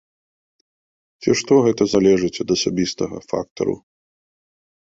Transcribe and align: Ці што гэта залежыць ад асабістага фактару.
Ці 1.21 1.31
што 1.41 1.53
гэта 1.67 1.83
залежыць 1.93 2.33
ад 2.47 2.55
асабістага 2.57 3.17
фактару. 3.33 3.75